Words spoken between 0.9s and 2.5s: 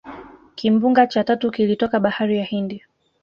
cha tatu kilitoka bahari ya